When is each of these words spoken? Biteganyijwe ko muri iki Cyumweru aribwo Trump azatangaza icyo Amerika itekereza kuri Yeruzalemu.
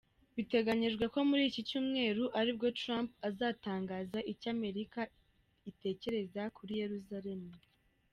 Biteganyijwe 0.35 1.05
ko 1.13 1.19
muri 1.29 1.43
iki 1.49 1.61
Cyumweru 1.69 2.23
aribwo 2.39 2.67
Trump 2.79 3.09
azatangaza 3.29 4.17
icyo 4.31 4.47
Amerika 4.55 5.01
itekereza 5.71 6.41
kuri 6.57 6.73
Yeruzalemu. 6.83 7.49